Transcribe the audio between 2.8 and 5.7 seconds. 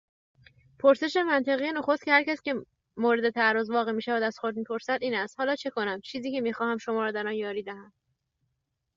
مورد تعرض واقع میشود از خود میپرسد این است "حالا چه